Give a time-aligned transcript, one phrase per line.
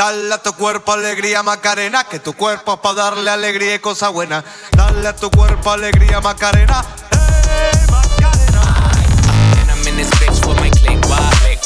[0.00, 4.08] Dale a tu cuerpo alegría Macarena, que tu cuerpo es para darle alegría y cosa
[4.08, 4.42] buena.
[4.72, 6.82] Dale a tu cuerpo alegría Macarena.
[7.12, 8.92] Hey, Macarena.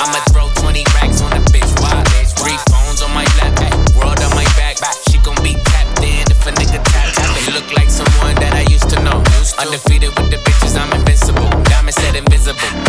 [0.00, 2.04] I'ma throw 20 racks on the bitch wide.
[2.34, 3.54] Three phones on my lap,
[3.94, 4.78] world on my back.
[5.08, 7.46] She gon' be tapped in if a nigga tap tap.
[7.46, 9.22] You look like someone that I used to know.
[9.60, 11.48] Undefeated with the bitches, I'm invincible.
[11.70, 12.83] Diamond said invisible.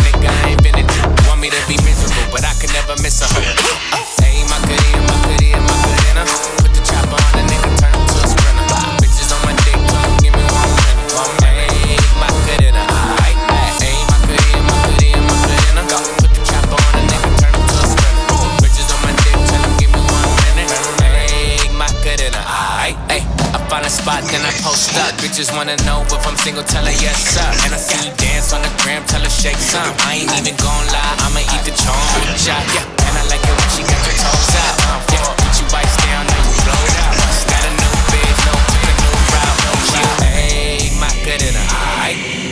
[23.86, 25.14] Find a spot, then I post up.
[25.22, 27.46] Bitches wanna know if I'm single, tell her yes, sir.
[27.64, 29.94] And I see you dance on the gram, tell her shake some.
[30.02, 32.56] I ain't even gon' lie, I'ma eat the choncha.
[32.74, 34.76] Yeah, and I like it when she got her toes out.
[35.12, 37.14] Yeah, put you bites down, now you blowed out.
[37.46, 39.58] Got a new bitch, no a new route.
[39.62, 41.66] No shoot, hey, my good in her.
[42.02, 42.46] Aight.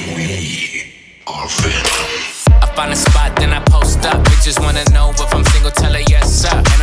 [2.63, 4.23] I find a spot, then I post up.
[4.25, 6.55] Bitches wanna know if I'm single, tell her yes, sir.
[6.55, 6.83] And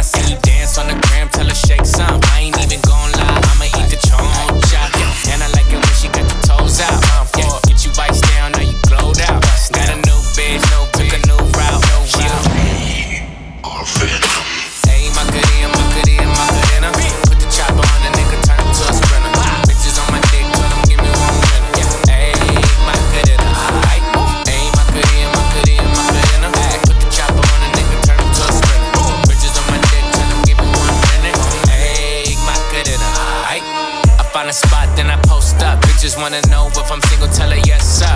[36.22, 38.11] wanna know if I'm single, tell her yes, sir.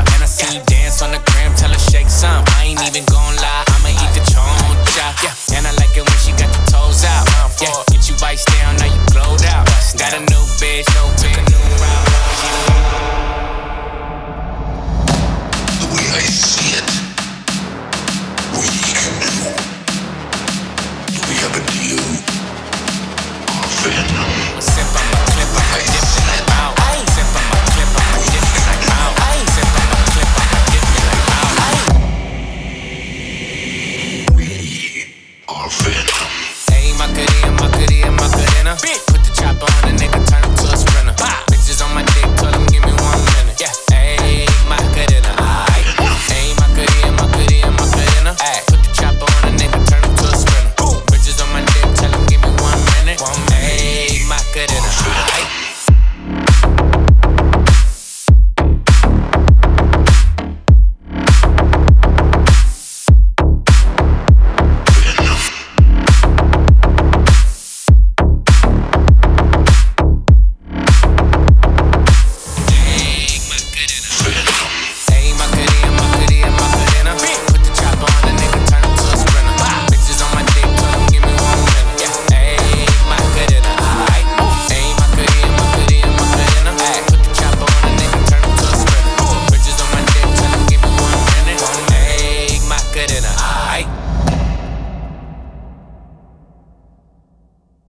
[39.45, 41.13] Chopper on the nigga, turn him to a sprinter.
[41.53, 43.61] Bitches on my dick, tell them give me one minute.
[43.61, 45.85] Yeah, hey, my goodie, aight.
[46.25, 48.25] Hey, my goodie, my goodie, my goodie.
[48.65, 50.97] Put the chopper on the nigga, turn him to a sprinter.
[51.13, 53.21] Bitches on my dick, tell them give me one minute.
[53.21, 55.64] One, Hey, my goodie, aight.